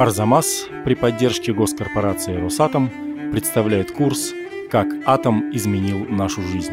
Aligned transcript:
Арзамас 0.00 0.66
при 0.86 0.94
поддержке 0.94 1.52
госкорпорации 1.52 2.34
«Росатом» 2.34 2.88
представляет 3.32 3.90
курс 3.92 4.32
«Как 4.70 4.86
атом 5.04 5.54
изменил 5.54 6.06
нашу 6.06 6.40
жизнь». 6.40 6.72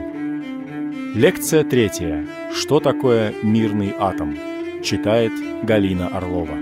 Лекция 1.13 1.65
третья. 1.65 2.25
Что 2.55 2.79
такое 2.79 3.33
мирный 3.43 3.93
атом? 3.99 4.37
Читает 4.81 5.33
Галина 5.65 6.07
Орлова. 6.07 6.55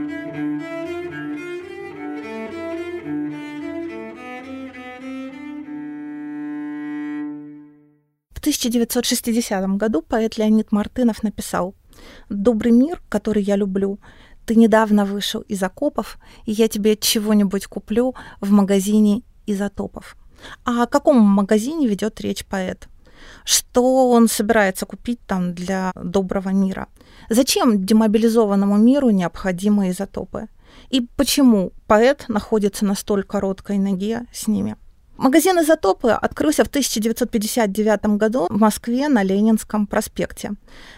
В 8.32 8.40
1960 8.40 9.78
году 9.78 10.02
поэт 10.02 10.40
Леонид 10.40 10.72
Мартынов 10.72 11.22
написал 11.22 11.76
«Добрый 12.30 12.72
мир, 12.72 13.04
который 13.08 13.44
я 13.44 13.56
люблю, 13.56 14.00
ты 14.46 14.56
недавно 14.56 15.06
вышел 15.06 15.42
из 15.42 15.62
окопов, 15.64 16.18
и 16.46 16.52
я 16.52 16.68
тебе 16.68 16.96
чего-нибудь 16.96 17.68
куплю 17.68 18.16
в 18.42 18.52
магазине 18.52 19.24
изотопов. 19.46 20.16
А 20.64 20.84
о 20.84 20.88
каком 20.88 21.20
магазине 21.22 21.88
ведет 21.88 22.22
речь 22.22 22.46
поэт? 22.46 22.88
Что 23.44 24.10
он 24.10 24.28
собирается 24.28 24.86
купить 24.86 25.20
там 25.26 25.54
для 25.54 25.92
доброго 25.96 26.50
мира? 26.50 26.88
Зачем 27.30 27.86
демобилизованному 27.86 28.78
миру 28.78 29.10
необходимы 29.10 29.90
изотопы? 29.90 30.48
И 30.90 31.08
почему 31.16 31.72
поэт 31.88 32.26
находится 32.28 32.86
на 32.86 32.96
столь 32.96 33.24
короткой 33.24 33.78
ноге 33.78 34.26
с 34.32 34.48
ними? 34.48 34.76
Магазин 35.18 35.58
«Изотопы» 35.60 36.10
открылся 36.10 36.66
в 36.66 36.68
1959 36.68 38.18
году 38.18 38.48
в 38.50 38.60
Москве 38.60 39.08
на 39.08 39.24
Ленинском 39.24 39.88
проспекте. 39.88 40.52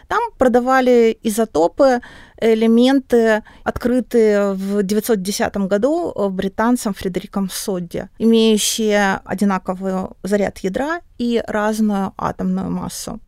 Там 0.08 0.20
продавали 0.40 1.18
изотопы, 1.22 2.02
элементы, 2.42 3.44
открытые 3.64 4.54
в 4.54 4.80
1910 4.80 5.58
году 5.68 6.14
британцем 6.32 6.96
Фредериком 6.96 7.50
Содди, 7.52 8.10
имеющие 8.18 9.22
одинаковый 9.24 10.10
заряд 10.24 10.58
ядра 10.60 11.02
и 11.20 11.44
разную 11.48 12.14
атомную 12.18 12.72
массу. 12.72 13.20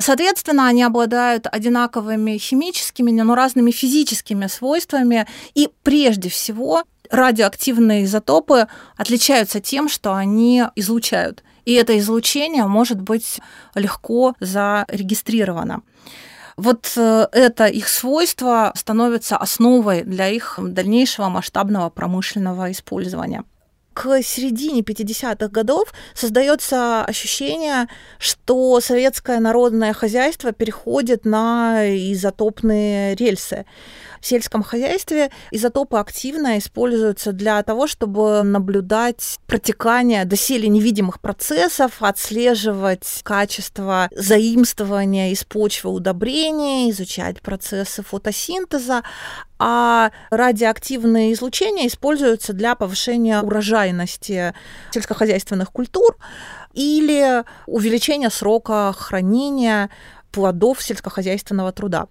Соответственно, 0.00 0.68
они 0.68 0.84
обладают 0.84 1.46
одинаковыми 1.50 2.38
химическими, 2.38 3.10
но 3.10 3.34
разными 3.34 3.70
физическими 3.72 4.46
свойствами. 4.46 5.26
И 5.54 5.70
прежде 5.82 6.28
всего 6.28 6.84
радиоактивные 7.10 8.04
изотопы 8.04 8.66
отличаются 8.96 9.60
тем, 9.60 9.88
что 9.88 10.14
они 10.14 10.64
излучают. 10.76 11.42
И 11.64 11.74
это 11.74 11.98
излучение 11.98 12.64
может 12.64 13.00
быть 13.00 13.40
легко 13.74 14.34
зарегистрировано. 14.40 15.82
Вот 16.56 16.92
э, 16.96 17.28
это 17.32 17.66
их 17.66 17.88
свойство 17.88 18.72
становится 18.74 19.36
основой 19.36 20.02
для 20.02 20.28
их 20.28 20.58
дальнейшего 20.60 21.28
масштабного 21.28 21.90
промышленного 21.90 22.70
использования 22.72 23.44
к 23.98 24.22
середине 24.22 24.82
50-х 24.82 25.48
годов 25.48 25.92
создается 26.14 27.04
ощущение, 27.04 27.88
что 28.20 28.78
советское 28.80 29.40
народное 29.40 29.92
хозяйство 29.92 30.52
переходит 30.52 31.24
на 31.24 31.82
изотопные 32.12 33.16
рельсы. 33.16 33.66
В 34.20 34.26
сельском 34.26 34.62
хозяйстве 34.62 35.30
изотопы 35.50 35.96
активно 35.98 36.58
используются 36.58 37.32
для 37.32 37.62
того, 37.62 37.86
чтобы 37.86 38.42
наблюдать 38.42 39.38
протекание 39.46 40.24
доселе 40.24 40.68
невидимых 40.68 41.20
процессов, 41.20 42.02
отслеживать 42.02 43.20
качество 43.22 44.08
заимствования 44.14 45.32
из 45.32 45.44
почвы 45.44 45.90
удобрения, 45.90 46.90
изучать 46.90 47.40
процессы 47.40 48.02
фотосинтеза, 48.02 49.02
а 49.58 50.10
радиоактивные 50.30 51.32
излучения 51.32 51.86
используются 51.88 52.52
для 52.52 52.74
повышения 52.74 53.40
урожайности 53.40 54.54
сельскохозяйственных 54.92 55.72
культур 55.72 56.16
или 56.74 57.44
увеличения 57.66 58.30
срока 58.30 58.94
хранения 58.96 59.90
плодов 60.38 60.80
сельскохозяйственного 60.80 61.72
труда. 61.72 62.06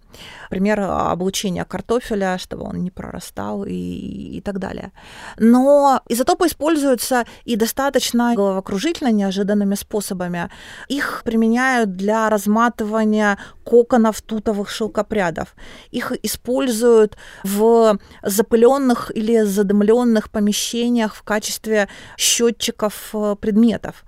Например, 0.49 0.81
облучение 0.81 1.63
картофеля, 1.63 2.38
чтобы 2.38 2.65
он 2.65 2.83
не 2.83 2.91
прорастал 2.91 3.63
и, 3.63 3.71
и 3.71 4.41
так 4.41 4.59
далее. 4.59 4.91
Но 5.38 6.01
изотопы 6.09 6.47
используются 6.47 7.23
и 7.45 7.55
достаточно 7.55 8.33
головокружительно 8.35 9.13
неожиданными 9.13 9.75
способами. 9.75 10.49
Их 10.89 11.21
применяют 11.23 11.95
для 11.95 12.29
разматывания 12.29 13.38
коконов 13.63 14.21
тутовых 14.21 14.69
шелкопрядов. 14.69 15.55
Их 15.91 16.11
используют 16.21 17.15
в 17.44 17.97
запыленных 18.23 19.09
или 19.15 19.44
задымленных 19.44 20.29
помещениях 20.31 21.15
в 21.15 21.23
качестве 21.23 21.88
счетчиков 22.17 22.94
э, 23.13 23.35
предметов. 23.39 24.03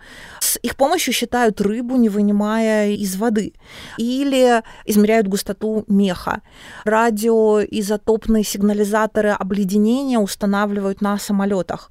Их 0.57 0.75
помощью 0.75 1.13
считают 1.13 1.61
рыбу, 1.61 1.95
не 1.95 2.09
вынимая 2.09 2.91
из 2.91 3.15
воды. 3.15 3.53
Или 3.97 4.63
измеряют 4.85 5.27
густоту 5.27 5.85
меха. 5.87 6.41
Радиоизотопные 6.85 8.43
сигнализаторы 8.43 9.29
обледенения 9.29 10.19
устанавливают 10.19 11.01
на 11.01 11.17
самолетах. 11.17 11.89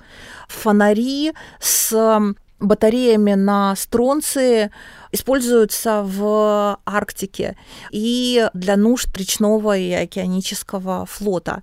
Фонари 0.49 1.33
с 1.61 1.95
батареями 2.61 3.35
на 3.35 3.77
стронции 3.77 4.71
используются 5.13 6.03
в 6.03 6.79
Арктике 6.85 7.57
и 7.91 8.49
для 8.53 8.77
нужд 8.77 9.17
речного 9.17 9.77
и 9.77 9.93
океанического 9.93 11.07
флота. 11.07 11.63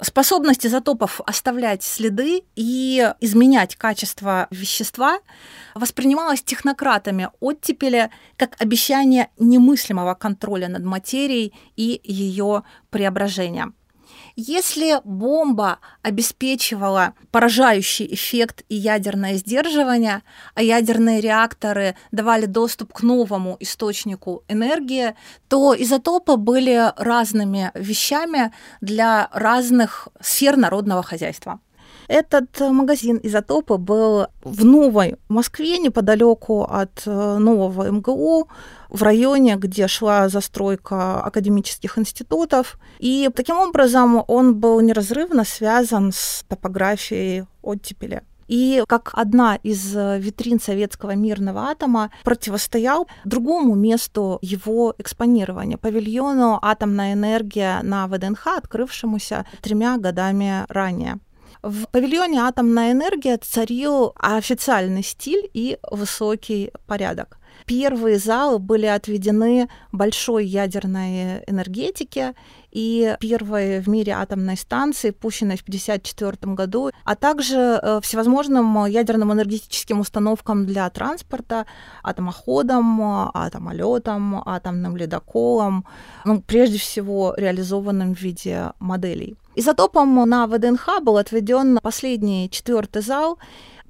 Способность 0.00 0.66
изотопов 0.66 1.20
оставлять 1.24 1.84
следы 1.84 2.42
и 2.56 3.12
изменять 3.20 3.76
качество 3.76 4.48
вещества 4.50 5.20
воспринималась 5.74 6.42
технократами 6.42 7.30
оттепели 7.38 8.10
как 8.36 8.60
обещание 8.60 9.30
немыслимого 9.38 10.14
контроля 10.14 10.66
над 10.68 10.84
материей 10.84 11.54
и 11.76 12.00
ее 12.02 12.64
преображения. 12.90 13.72
Если 14.36 15.00
бомба 15.04 15.78
обеспечивала 16.02 17.14
поражающий 17.30 18.12
эффект 18.12 18.64
и 18.68 18.74
ядерное 18.74 19.34
сдерживание, 19.34 20.22
а 20.54 20.62
ядерные 20.62 21.20
реакторы 21.20 21.94
давали 22.10 22.46
доступ 22.46 22.92
к 22.92 23.02
новому 23.02 23.56
источнику 23.60 24.42
энергии, 24.48 25.14
то 25.48 25.72
изотопы 25.78 26.36
были 26.36 26.92
разными 26.96 27.70
вещами 27.74 28.52
для 28.80 29.28
разных 29.32 30.08
сфер 30.20 30.56
народного 30.56 31.04
хозяйства. 31.04 31.60
Этот 32.08 32.60
магазин 32.60 33.20
изотопа 33.22 33.76
был 33.76 34.26
в 34.42 34.64
Новой 34.64 35.16
Москве, 35.28 35.78
неподалеку 35.78 36.64
от 36.64 37.02
э, 37.06 37.38
нового 37.38 37.90
МГУ, 37.90 38.48
в 38.88 39.02
районе, 39.02 39.56
где 39.56 39.88
шла 39.88 40.28
застройка 40.28 41.20
академических 41.22 41.98
институтов. 41.98 42.78
И 42.98 43.30
таким 43.34 43.56
образом 43.58 44.22
он 44.28 44.54
был 44.56 44.80
неразрывно 44.80 45.44
связан 45.44 46.12
с 46.12 46.44
топографией 46.48 47.46
оттепели 47.62 48.22
и 48.48 48.82
как 48.86 49.10
одна 49.14 49.56
из 49.56 49.94
витрин 49.94 50.60
советского 50.60 51.14
мирного 51.14 51.68
атома 51.68 52.10
противостоял 52.24 53.08
другому 53.24 53.74
месту 53.74 54.38
его 54.42 54.94
экспонирования, 54.98 55.76
павильону 55.76 56.58
«Атомная 56.60 57.14
энергия» 57.14 57.80
на 57.82 58.06
ВДНХ, 58.06 58.46
открывшемуся 58.58 59.46
тремя 59.62 59.96
годами 59.96 60.64
ранее. 60.68 61.18
В 61.62 61.86
павильоне 61.86 62.40
«Атомная 62.40 62.92
энергия» 62.92 63.38
царил 63.38 64.14
официальный 64.16 65.02
стиль 65.02 65.50
и 65.54 65.78
высокий 65.90 66.70
порядок. 66.86 67.38
Первые 67.66 68.18
залы 68.18 68.58
были 68.58 68.86
отведены 68.86 69.68
большой 69.90 70.44
ядерной 70.44 71.42
энергетике 71.46 72.34
и 72.70 73.16
первой 73.20 73.80
в 73.80 73.88
мире 73.88 74.12
атомной 74.12 74.56
станции, 74.56 75.10
пущенной 75.10 75.56
в 75.56 75.62
1954 75.62 76.54
году, 76.54 76.90
а 77.04 77.14
также 77.14 77.56
э, 77.56 78.00
всевозможным 78.02 78.84
ядерным 78.86 79.32
энергетическим 79.32 80.00
установкам 80.00 80.66
для 80.66 80.90
транспорта, 80.90 81.66
атомоходам, 82.02 83.30
атомолетам, 83.32 84.42
атомным 84.46 84.96
ледоколам, 84.96 85.86
ну, 86.24 86.42
прежде 86.42 86.78
всего 86.78 87.34
реализованным 87.36 88.14
в 88.14 88.20
виде 88.20 88.72
моделей. 88.78 89.36
Изотопом 89.56 90.28
на 90.28 90.46
ВДНХ 90.46 91.00
был 91.02 91.16
отведен 91.16 91.78
последний 91.82 92.50
четвертый 92.50 93.02
зал, 93.02 93.38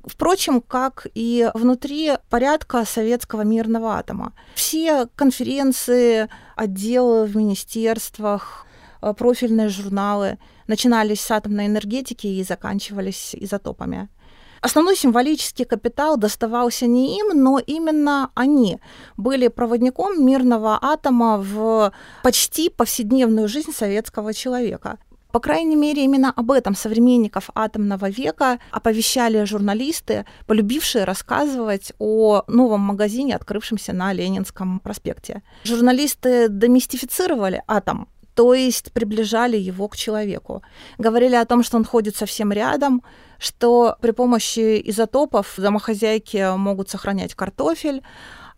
Впрочем, 0.07 0.61
как 0.61 1.07
и 1.15 1.51
внутри 1.55 2.13
порядка 2.29 2.85
советского 2.85 3.41
мирного 3.41 3.97
атома. 3.97 4.35
Все 4.55 5.07
конференции, 5.17 6.29
отделы 6.57 7.25
в 7.25 7.35
министерствах, 7.37 8.67
э, 9.01 9.15
профильные 9.15 9.71
журналы 9.71 10.39
начинались 10.67 11.23
с 11.23 11.31
атомной 11.31 11.67
энергетики 11.67 12.27
и 12.27 12.45
заканчивались 12.45 13.35
изотопами. 13.35 14.11
Основной 14.61 14.97
символический 14.97 15.67
капитал 15.67 16.17
доставался 16.17 16.87
не 16.87 17.19
им, 17.19 17.43
но 17.43 17.59
именно 17.59 18.31
они 18.35 18.79
были 19.19 19.49
проводником 19.49 20.25
мирного 20.25 20.79
атома 20.81 21.37
в 21.37 21.93
почти 22.23 22.71
повседневную 22.71 23.47
жизнь 23.47 23.73
советского 23.73 24.33
человека. 24.33 24.99
По 25.35 25.41
крайней 25.41 25.75
мере, 25.75 26.05
именно 26.05 26.31
об 26.31 26.53
этом 26.53 26.77
современников 26.77 27.51
атомного 27.57 28.09
века 28.09 28.61
оповещали 28.71 29.43
журналисты, 29.43 30.27
полюбившие 30.47 31.03
рассказывать 31.03 31.93
о 31.99 32.45
новом 32.47 32.83
магазине, 32.83 33.35
открывшемся 33.35 33.93
на 33.93 34.13
Ленинском 34.13 34.79
проспекте. 34.79 35.43
Журналисты 35.65 36.49
домистифицировали 36.49 37.65
атом, 37.67 38.07
то 38.35 38.55
есть 38.55 38.93
приближали 38.93 39.57
его 39.57 39.89
к 39.89 39.97
человеку. 39.97 40.63
Говорили 40.99 41.35
о 41.35 41.45
том, 41.45 41.65
что 41.65 41.79
он 41.79 41.85
ходит 41.85 42.15
совсем 42.15 42.53
рядом, 42.53 43.03
что 43.41 43.97
при 44.01 44.13
помощи 44.13 44.81
изотопов 44.89 45.55
домохозяйки 45.57 46.57
могут 46.57 46.91
сохранять 46.91 47.35
картофель, 47.35 48.03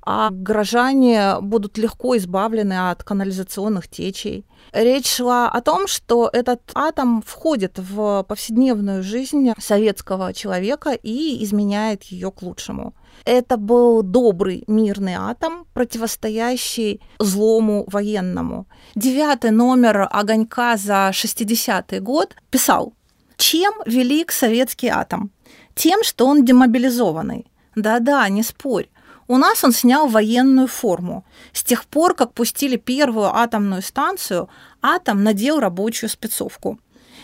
а 0.07 0.31
горожане 0.31 1.41
будут 1.41 1.79
легко 1.79 2.17
избавлены 2.17 2.91
от 2.91 3.03
канализационных 3.03 3.89
течей. 3.89 4.47
Речь 4.73 5.11
шла 5.17 5.51
о 5.51 5.61
том, 5.61 5.89
что 5.89 6.31
этот 6.33 6.61
атом 6.75 7.23
входит 7.23 7.79
в 7.79 8.23
повседневную 8.23 9.03
жизнь 9.03 9.53
советского 9.59 10.33
человека 10.33 10.93
и 10.93 11.43
изменяет 11.43 12.05
ее 12.05 12.31
к 12.31 12.43
лучшему. 12.43 12.95
Это 13.25 13.57
был 13.57 14.03
добрый 14.03 14.63
мирный 14.69 15.15
атом, 15.15 15.67
противостоящий 15.75 17.01
злому 17.19 17.85
военному. 17.89 18.67
Девятый 18.95 19.51
номер 19.51 20.09
«Огонька» 20.11 20.77
за 20.77 21.11
60-й 21.13 21.99
год 21.99 22.37
писал, 22.51 22.93
чем 23.37 23.73
велик 23.87 24.31
советский 24.31 24.89
атом? 24.89 25.33
Тем, 25.75 26.05
что 26.05 26.27
он 26.27 26.45
демобилизованный. 26.45 27.47
Да-да, 27.75 28.29
не 28.29 28.43
спорь. 28.43 28.89
У 29.29 29.37
нас 29.39 29.65
он 29.65 29.73
снял 29.73 30.07
военную 30.07 30.69
форму. 30.69 31.25
С 31.53 31.65
тех 31.65 31.85
пор, 31.85 32.15
как 32.15 32.33
пустили 32.33 32.77
первую 32.77 33.35
атомную 33.35 33.83
станцию, 33.83 34.49
атом 34.83 35.25
надел 35.25 35.59
рабочую 35.59 36.11
спецовку. 36.11 36.79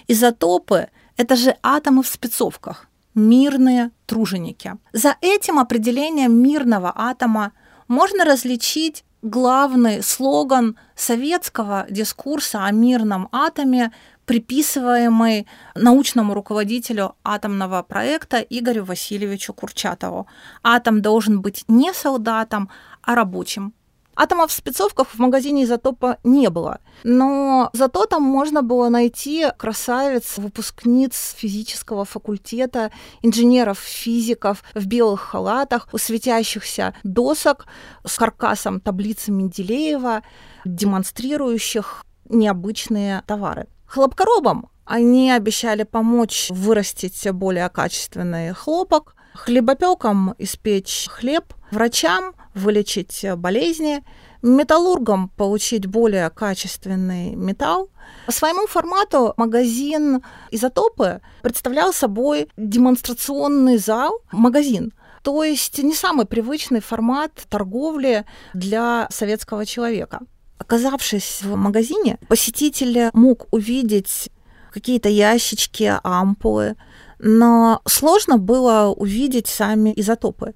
Изотопы– 0.09 0.89
это 1.17 1.37
же 1.37 1.57
атомы 1.63 2.03
в 2.03 2.09
спецовках, 2.09 2.89
мирные 3.15 3.91
труженики. 4.07 4.75
За 4.93 5.17
этим 5.21 5.59
определением 5.59 6.35
мирного 6.35 6.93
атома 6.95 7.53
можно 7.87 8.25
различить 8.25 9.05
главный 9.23 10.03
слоган 10.03 10.77
советского 10.97 11.87
дискурса 11.89 12.65
о 12.65 12.73
мирном 12.73 13.29
атоме, 13.31 13.93
приписываемый 14.33 15.47
научному 15.75 16.33
руководителю 16.33 17.17
атомного 17.23 17.83
проекта 17.83 18.39
Игорю 18.39 18.85
Васильевичу 18.85 19.53
Курчатову. 19.53 20.27
Атом 20.63 21.03
должен 21.03 21.43
быть 21.43 21.67
не 21.69 21.93
солдатом, 21.93 22.71
а 23.03 23.15
рабочим. 23.15 23.75
Атомов 24.17 24.51
в 24.51 24.55
спецовках 24.55 25.09
в 25.09 25.19
магазине 25.19 25.65
изотопа 25.65 26.17
не 26.25 26.49
было, 26.49 26.79
но 27.05 27.69
зато 27.75 28.07
там 28.07 28.23
можно 28.23 28.63
было 28.63 28.89
найти 28.89 29.49
красавиц, 29.59 30.39
выпускниц 30.39 31.35
физического 31.37 32.07
факультета, 32.07 32.91
инженеров, 33.21 33.79
физиков 33.79 34.65
в 34.75 34.87
белых 34.87 35.21
халатах, 35.21 35.89
у 35.93 35.99
светящихся 35.99 36.95
досок 37.05 37.67
с 38.03 38.17
каркасом 38.17 38.81
таблицы 38.81 39.31
Менделеева, 39.31 40.23
демонстрирующих 40.65 42.07
необычные 42.31 43.25
товары. 43.27 43.67
Хлопкоробам 43.93 44.71
они 44.87 45.31
обещали 45.31 45.83
помочь 45.83 46.47
вырастить 46.49 47.31
более 47.33 47.69
качественный 47.69 48.55
хлопок, 48.55 49.15
хлебопекам 49.35 50.35
испечь 50.39 51.09
хлеб, 51.11 51.53
врачам 51.71 52.35
вылечить 52.55 53.23
болезни, 53.37 54.03
металлургам 54.41 55.29
получить 55.37 55.85
более 55.85 56.31
качественный 56.31 57.35
металл. 57.35 57.91
По 58.25 58.33
своему 58.33 58.67
формату 58.67 59.35
магазин 59.37 60.23
«Изотопы» 60.51 61.21
представлял 61.43 61.93
собой 61.93 62.49
демонстрационный 62.57 63.77
зал, 63.77 64.23
магазин, 64.33 64.95
то 65.23 65.45
есть 65.45 65.83
не 65.83 65.95
самый 65.95 66.25
привычный 66.25 66.81
формат 66.81 67.33
торговли 67.51 68.25
для 68.55 69.07
советского 69.11 69.67
человека. 69.67 70.21
Оказавшись 70.63 71.43
в 71.43 71.57
магазине, 71.57 72.19
посетитель 72.29 73.11
мог 73.15 73.49
увидеть 73.51 74.31
какие-то 74.71 75.09
ящички, 75.09 75.93
ампулы, 76.05 76.77
но 77.19 77.83
сложно 77.85 78.39
было 78.39 78.95
увидеть 78.97 79.49
сами 79.49 79.93
изотопы. 79.97 80.55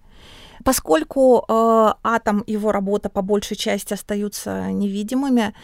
Поскольку 0.64 1.44
э, 1.48 1.92
атом 2.04 2.44
его 2.46 2.70
работа 2.70 3.08
по 3.08 3.20
большей 3.20 3.56
части 3.56 3.94
остаются 3.94 4.70
невидимыми, 4.70 5.54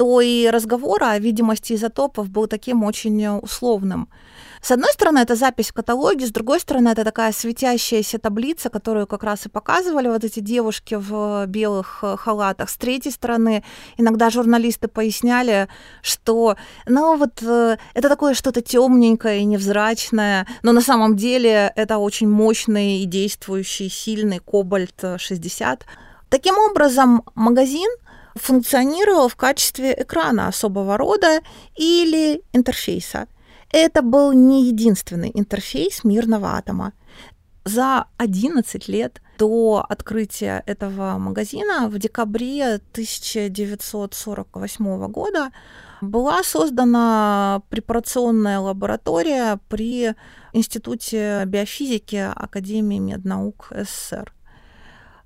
то 0.00 0.22
и 0.22 0.48
разговор 0.48 1.04
о 1.04 1.18
видимости 1.18 1.74
изотопов 1.74 2.30
был 2.30 2.46
таким 2.46 2.84
очень 2.84 3.26
условным. 3.42 4.08
С 4.62 4.70
одной 4.70 4.90
стороны, 4.92 5.18
это 5.18 5.36
запись 5.36 5.68
в 5.68 5.72
каталоге, 5.74 6.24
с 6.24 6.30
другой 6.30 6.58
стороны, 6.58 6.88
это 6.88 7.04
такая 7.04 7.32
светящаяся 7.32 8.18
таблица, 8.18 8.70
которую 8.70 9.06
как 9.06 9.22
раз 9.22 9.44
и 9.44 9.50
показывали 9.50 10.08
вот 10.08 10.24
эти 10.24 10.40
девушки 10.40 10.94
в 10.94 11.44
белых 11.48 11.98
э, 12.00 12.16
халатах. 12.16 12.70
С 12.70 12.76
третьей 12.78 13.12
стороны, 13.12 13.62
иногда 13.98 14.30
журналисты 14.30 14.88
поясняли, 14.88 15.68
что, 16.00 16.56
ну 16.86 17.18
вот, 17.18 17.42
э, 17.42 17.76
это 17.92 18.08
такое 18.08 18.32
что-то 18.32 18.62
темненькое 18.62 19.40
и 19.40 19.44
невзрачное, 19.44 20.46
но 20.62 20.72
на 20.72 20.80
самом 20.80 21.14
деле 21.14 21.74
это 21.76 21.98
очень 21.98 22.30
мощный 22.30 23.02
и 23.02 23.04
действующий, 23.04 23.90
сильный 23.90 24.38
кобальт-60. 24.38 25.80
Таким 26.30 26.56
образом, 26.56 27.22
магазин 27.34 27.90
функционировал 28.34 29.28
в 29.28 29.36
качестве 29.36 29.94
экрана 29.98 30.48
особого 30.48 30.96
рода 30.96 31.40
или 31.76 32.42
интерфейса– 32.52 33.28
это 33.72 34.02
был 34.02 34.32
не 34.32 34.66
единственный 34.66 35.30
интерфейс 35.32 36.02
мирного 36.02 36.56
атома. 36.56 36.92
За 37.64 38.06
11 38.16 38.88
лет 38.88 39.22
до 39.38 39.86
открытия 39.88 40.64
этого 40.66 41.16
магазина 41.18 41.88
в 41.88 41.96
декабре 41.98 42.80
1948 42.92 45.06
года 45.08 45.52
была 46.00 46.42
создана 46.42 47.62
препарационная 47.68 48.58
лаборатория 48.58 49.60
при 49.68 50.16
Институте 50.52 51.44
биофизики 51.46 52.28
Академии 52.34 52.98
меднаук 52.98 53.68
СССР. 53.70 54.32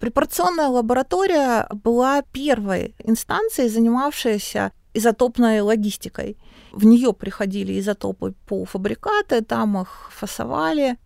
Препарационная 0.04 0.68
лаборатория 0.68 1.66
была 1.70 2.20
первой 2.20 2.94
инстанцией, 2.98 3.70
занимавшейся 3.70 4.72
изотопной 4.92 5.62
логистикой. 5.62 6.36
В 6.72 6.84
нее 6.84 7.14
приходили 7.14 7.80
изотопы 7.80 8.34
полуфабрикаты, 8.46 9.40
там 9.40 9.80
их 9.80 10.10
фасовали. 10.12 10.98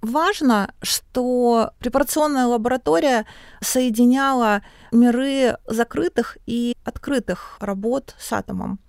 Важно, 0.00 0.72
что 0.80 1.72
препарационная 1.80 2.46
лаборатория 2.46 3.26
соединяла 3.60 4.62
миры 4.90 5.58
закрытых 5.66 6.38
и 6.46 6.74
открытых 6.82 7.58
работ 7.60 8.14
с 8.18 8.32
атомом. 8.32 8.80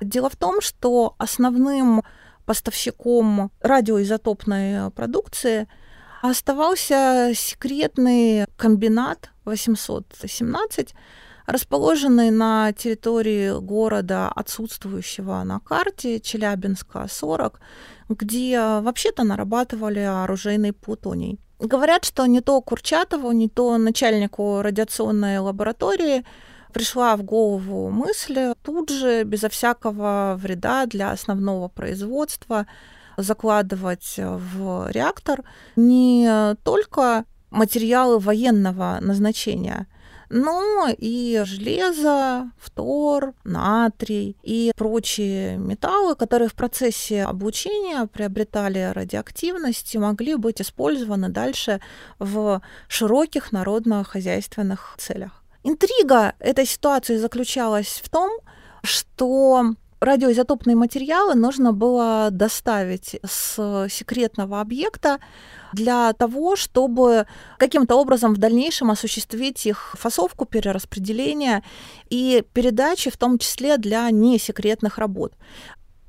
Дело 0.00 0.30
в 0.30 0.36
том, 0.36 0.60
что 0.60 1.16
основным 1.18 2.04
поставщиком 2.44 3.50
радиоизотопной 3.58 4.92
продукции 4.92 5.66
оставался 6.22 7.32
секретный 7.34 8.46
комбинат 8.56 9.30
817, 9.44 10.94
расположенный 11.46 12.30
на 12.30 12.72
территории 12.72 13.58
города, 13.60 14.28
отсутствующего 14.28 15.42
на 15.44 15.60
карте, 15.60 16.20
Челябинска, 16.20 17.06
40, 17.08 17.60
где 18.08 18.58
вообще-то 18.58 19.24
нарабатывали 19.24 20.00
оружейный 20.00 20.72
плутоний. 20.72 21.38
Говорят, 21.58 22.04
что 22.04 22.26
не 22.26 22.40
то 22.40 22.60
Курчатову, 22.60 23.32
не 23.32 23.48
то 23.48 23.78
начальнику 23.78 24.60
радиационной 24.60 25.38
лаборатории 25.38 26.24
пришла 26.72 27.16
в 27.16 27.22
голову 27.22 27.88
мысль 27.88 28.52
тут 28.62 28.90
же, 28.90 29.24
безо 29.24 29.48
всякого 29.48 30.36
вреда 30.38 30.84
для 30.84 31.12
основного 31.12 31.68
производства, 31.68 32.66
закладывать 33.16 34.14
в 34.18 34.90
реактор 34.90 35.42
не 35.76 36.54
только 36.62 37.24
материалы 37.50 38.18
военного 38.18 38.98
назначения, 39.00 39.86
но 40.28 40.88
и 40.88 41.40
железо, 41.44 42.50
фтор, 42.58 43.34
натрий 43.44 44.36
и 44.42 44.72
прочие 44.76 45.56
металлы, 45.56 46.16
которые 46.16 46.48
в 46.48 46.54
процессе 46.54 47.22
облучения 47.22 48.06
приобретали 48.06 48.90
радиоактивность 48.92 49.94
и 49.94 49.98
могли 49.98 50.34
быть 50.34 50.60
использованы 50.60 51.28
дальше 51.28 51.80
в 52.18 52.60
широких 52.88 53.52
народно-хозяйственных 53.52 54.96
целях. 54.98 55.44
Интрига 55.62 56.34
этой 56.40 56.66
ситуации 56.66 57.16
заключалась 57.16 58.00
в 58.02 58.08
том, 58.08 58.30
что 58.82 59.74
радиоизотопные 60.00 60.76
материалы 60.76 61.34
нужно 61.34 61.72
было 61.72 62.28
доставить 62.30 63.18
с 63.24 63.86
секретного 63.90 64.60
объекта 64.60 65.18
для 65.72 66.12
того, 66.12 66.56
чтобы 66.56 67.26
каким-то 67.58 67.96
образом 67.96 68.34
в 68.34 68.38
дальнейшем 68.38 68.90
осуществить 68.90 69.66
их 69.66 69.94
фасовку, 69.98 70.44
перераспределение 70.44 71.62
и 72.10 72.44
передачи, 72.52 73.10
в 73.10 73.16
том 73.16 73.38
числе 73.38 73.76
для 73.78 74.10
несекретных 74.10 74.98
работ. 74.98 75.32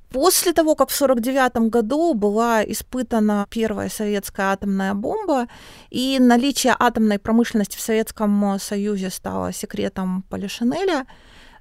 После 0.09 0.53
того, 0.53 0.75
как 0.75 0.89
в 0.89 1.01
1949 1.01 1.69
году 1.69 2.13
была 2.13 2.63
испытана 2.63 3.45
первая 3.49 3.89
советская 3.89 4.53
атомная 4.53 4.93
бомба, 4.93 5.47
и 5.89 6.17
наличие 6.19 6.75
атомной 6.79 7.19
промышленности 7.19 7.75
в 7.75 7.81
Советском 7.81 8.57
Союзе 8.57 9.09
стало 9.09 9.51
секретом 9.51 10.23
Полишинеля, 10.29 11.05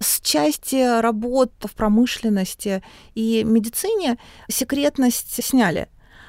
с 0.01 0.21
части 0.21 1.01
работ 1.01 1.53
в 1.61 1.75
промышленности 1.75 2.83
и 3.15 3.45
медицине 3.45 4.19
секретность 4.49 5.43
сняли. 5.43 5.89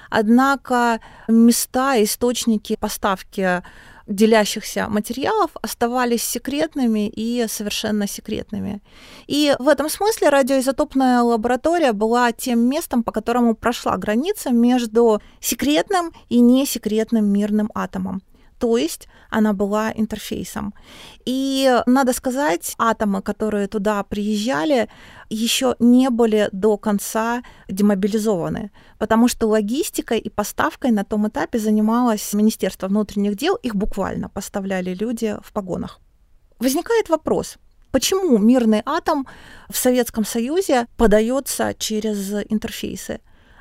Однако 0.10 1.02
места, 1.28 2.02
источники 2.02 2.78
поставки 2.78 3.62
делящихся 4.08 4.88
материалов 4.88 5.52
оставались 5.62 6.24
секретными 6.24 7.10
и 7.10 7.46
совершенно 7.50 8.08
секретными. 8.08 8.82
И 9.28 9.54
в 9.60 9.68
этом 9.68 9.90
смысле 9.90 10.30
радиоизотопная 10.30 11.22
лаборатория 11.22 11.92
была 11.92 12.32
тем 12.32 12.60
местом, 12.60 13.04
по 13.04 13.12
которому 13.12 13.54
прошла 13.54 13.98
граница 13.98 14.52
между 14.52 15.22
секретным 15.42 16.14
и 16.30 16.40
несекретным 16.40 17.26
мирным 17.26 17.70
атомом 17.76 18.22
то 18.60 18.78
есть 18.78 19.08
она 19.30 19.54
была 19.54 19.92
интерфейсом. 19.92 20.74
И 21.26 21.82
надо 21.86 22.14
сказать, 22.14 22.74
атомы, 22.78 23.22
которые 23.22 23.68
туда 23.68 24.04
приезжали, 24.04 24.90
еще 25.30 25.76
не 25.80 26.10
были 26.10 26.50
до 26.52 26.78
конца 26.78 27.44
демобилизованы, 27.68 28.72
потому 28.98 29.28
что 29.28 29.48
логистикой 29.48 30.20
и 30.20 30.30
поставкой 30.30 30.92
на 30.92 31.04
том 31.04 31.28
этапе 31.28 31.60
занималось 31.60 32.34
Министерство 32.34 32.88
внутренних 32.88 33.36
дел, 33.36 33.56
их 33.56 33.76
буквально 33.76 34.30
поставляли 34.30 34.94
люди 34.94 35.36
в 35.44 35.52
погонах. 35.52 36.00
Возникает 36.60 37.10
вопрос, 37.10 37.58
почему 37.92 38.38
мирный 38.38 38.82
атом 38.86 39.28
в 39.70 39.78
Советском 39.78 40.26
Союзе 40.26 40.88
подается 40.98 41.76
через 41.78 42.34
интерфейсы? 42.50 43.20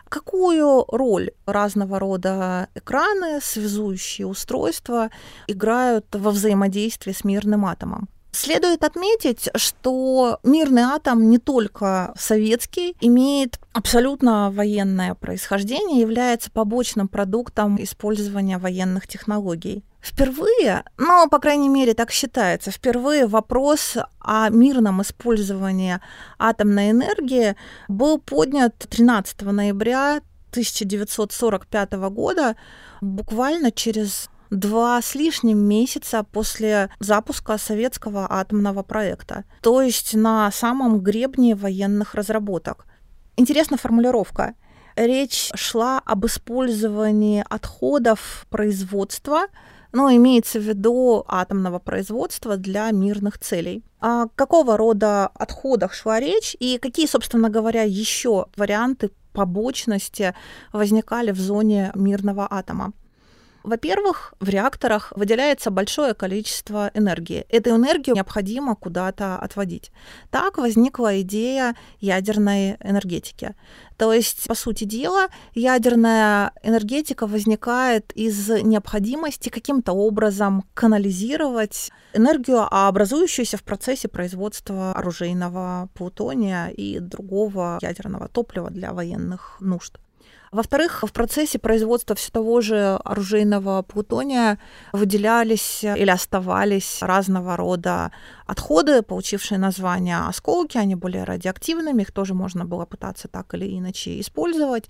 Какую 0.09 0.85
роль 0.89 1.31
разного 1.47 1.99
рода 1.99 2.69
экраны, 2.75 3.41
связующие 3.43 4.27
устройства 4.27 5.11
играют 5.49 6.07
во 6.13 6.31
взаимодействии 6.31 7.13
с 7.13 7.25
мирным 7.25 7.67
атомом? 7.67 8.09
Следует 8.31 8.85
отметить, 8.85 9.49
что 9.55 10.41
мирный 10.43 10.83
атом 10.83 11.31
не 11.31 11.39
только 11.39 12.13
советский, 12.19 12.95
имеет 13.01 13.59
абсолютно 13.73 14.51
военное 14.51 15.15
происхождение, 15.15 16.03
является 16.03 16.51
побочным 16.51 17.09
продуктом 17.09 17.83
использования 17.83 18.59
военных 18.59 19.09
технологий. 19.09 19.85
Впервые, 20.07 20.85
ну, 20.99 21.29
по 21.29 21.41
крайней 21.41 21.69
мере, 21.69 21.93
так 21.93 22.13
считается, 22.13 22.71
впервые 22.71 23.27
вопрос 23.27 23.97
о 24.21 24.49
мирном 24.51 25.03
использовании 25.03 25.99
атомной 26.39 26.93
энергии 26.93 27.57
был 27.89 28.21
поднят 28.21 28.79
13 28.79 29.43
ноября 29.43 30.21
1945 30.51 31.93
года, 32.11 32.55
буквально 33.01 33.73
через 33.73 34.31
два 34.51 35.03
с 35.03 35.17
лишним 35.17 35.59
месяца 35.59 36.23
после 36.23 36.89
запуска 37.01 37.59
советского 37.59 38.29
атомного 38.31 38.85
проекта, 38.85 39.43
то 39.61 39.83
есть 39.83 40.15
на 40.15 40.53
самом 40.53 41.01
гребне 41.01 41.57
военных 41.57 42.15
разработок. 42.15 42.87
Интересна 43.37 43.77
формулировка. 43.77 44.55
Речь 44.95 45.51
шла 45.57 45.99
об 45.99 46.27
использовании 46.27 47.45
отходов 47.51 48.47
производства 48.51 49.49
но 49.97 50.15
имеется 50.15 50.59
в 50.61 50.63
виду 50.63 51.25
атомного 51.27 51.79
производства 51.79 52.59
для 52.59 52.91
мирных 52.91 53.39
целей. 53.39 53.83
О 53.99 54.27
какого 54.35 54.77
рода 54.77 55.27
отходах 55.27 55.95
шла 55.95 56.21
речь 56.21 56.55
и 56.61 56.77
какие, 56.77 57.07
собственно 57.07 57.49
говоря, 57.49 57.83
еще 57.83 58.45
варианты 58.59 59.11
побочности 59.33 60.35
возникали 60.71 61.31
в 61.31 61.41
зоне 61.41 61.93
мирного 61.95 62.47
атома? 62.51 62.93
Во-первых, 63.67 64.33
в 64.39 64.49
реакторах 64.49 65.13
выделяется 65.17 65.73
большое 65.73 66.15
количество 66.15 66.93
энергии. 66.95 67.45
Эту 67.49 67.71
энергию 67.71 68.15
необходимо 68.15 68.77
куда-то 68.77 69.37
отводить. 69.37 69.91
Так 70.31 70.59
возникла 70.59 71.21
идея 71.23 71.75
ядерной 71.99 72.77
энергетики. 72.77 73.57
То 73.97 74.13
есть, 74.13 74.47
по 74.47 74.55
сути 74.55 74.85
дела, 74.85 75.27
ядерная 75.53 76.53
энергетика 76.63 77.27
возникает 77.27 78.13
из 78.13 78.49
необходимости 78.49 79.49
каким-то 79.49 79.95
образом 79.95 80.63
канализировать 80.75 81.91
энергию, 82.13 82.69
образующуюся 82.71 83.57
в 83.57 83.65
процессе 83.65 84.07
производства 84.07 84.93
оружейного 84.93 85.89
плутония 85.95 86.69
и 86.69 87.01
другого 87.01 87.81
ядерного 87.83 88.29
топлива 88.29 88.71
для 88.71 88.93
военных 88.93 89.57
нужд. 89.59 89.99
Во-вторых, 90.53 91.03
в 91.03 91.13
процессе 91.13 91.59
производства 91.59 92.15
все 92.15 92.31
того 92.31 92.61
же 92.61 92.97
оружейного 93.05 93.83
плутония 93.83 94.59
выделялись 94.93 95.83
или 95.83 96.11
оставались 96.11 96.99
разного 97.03 97.57
рода 97.57 98.13
отходы, 98.47 99.03
получившие 99.03 99.59
название 99.59 100.19
осколки. 100.29 100.79
Они 100.79 100.95
были 100.95 101.19
радиоактивными, 101.19 102.03
их 102.03 102.13
тоже 102.13 102.35
можно 102.35 102.65
было 102.65 102.87
пытаться 102.87 103.29
так 103.29 103.53
или 103.55 103.79
иначе 103.79 104.21
использовать. 104.21 104.89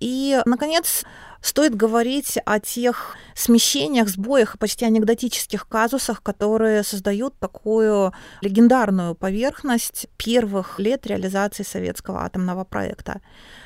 И, 0.00 0.40
наконец, 0.46 1.04
стоит 1.40 1.74
говорить 1.74 2.38
о 2.44 2.60
тех 2.60 3.16
смещениях, 3.34 4.08
сбоях 4.08 4.54
и 4.54 4.58
почти 4.58 4.84
анекдотических 4.84 5.68
казусах, 5.68 6.22
которые 6.22 6.82
создают 6.82 7.38
такую 7.38 8.12
легендарную 8.40 9.14
поверхность 9.14 10.08
первых 10.16 10.78
лет 10.78 11.06
реализации 11.06 11.62
советского 11.62 12.24
атомного 12.24 12.64
проекта. 12.64 13.20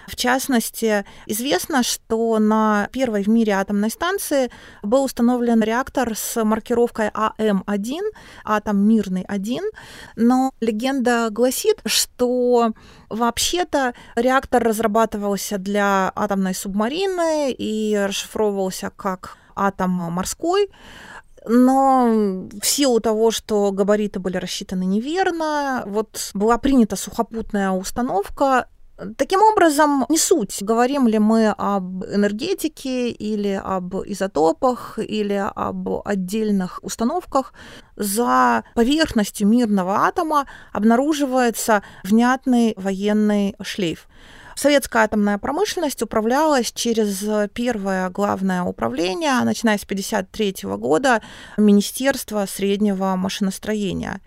В 0.07 0.17
частности, 0.17 1.05
известно, 1.26 1.83
что 1.83 2.38
на 2.38 2.88
первой 2.93 3.23
в 3.23 3.29
мире 3.29 3.52
атомной 3.52 3.91
станции 3.91 4.50
был 4.83 5.05
установлен 5.05 5.62
реактор 5.62 6.17
с 6.17 6.43
маркировкой 6.45 7.11
АМ-1, 7.14 8.00
атом 8.45 8.79
мирный 8.87 9.25
1, 9.26 9.62
но 10.17 10.52
легенда 10.61 11.29
гласит, 11.31 11.81
что 11.87 12.73
вообще-то 13.09 13.95
реактор 14.17 14.62
разрабатывался 14.62 15.59
для 15.59 16.12
атомной 16.14 16.55
субмарины 16.55 17.52
и 17.62 17.97
расшифровывался 17.97 18.90
как 18.95 19.37
атом 19.54 19.90
морской, 19.90 20.71
но 21.47 22.49
в 22.61 22.66
силу 22.66 23.00
того, 23.00 23.31
что 23.31 23.71
габариты 23.73 24.21
были 24.21 24.37
рассчитаны 24.37 24.85
неверно, 24.85 25.83
вот 25.87 26.31
была 26.35 26.59
принята 26.59 26.97
сухопутная 26.97 27.71
установка 27.71 28.66
Таким 29.16 29.40
образом, 29.40 30.04
не 30.09 30.19
суть, 30.19 30.62
говорим 30.62 31.09
ли 31.09 31.19
мы 31.19 31.49
об 31.57 32.04
энергетике 32.04 33.11
или 33.11 33.61
об 33.64 33.97
изотопах 34.04 34.99
или 34.99 35.42
об 35.54 35.88
отдельных 36.04 36.78
установках, 36.83 37.52
за 37.97 38.64
поверхностью 38.75 39.49
мирного 39.49 40.07
атома 40.07 40.47
обнаруживается 40.73 41.83
внятный 42.04 42.75
военный 42.76 43.57
шлейф. 43.62 44.07
Советская 44.57 45.05
атомная 45.05 45.39
промышленность 45.39 46.03
управлялась 46.03 46.73
через 46.73 47.25
первое 47.53 48.09
главное 48.11 48.63
управление, 48.63 49.41
начиная 49.45 49.79
с 49.79 49.85
1953 49.85 50.71
года, 50.77 51.23
Министерство 51.57 52.47
среднего 52.47 53.17
машиностроения. 53.17 54.21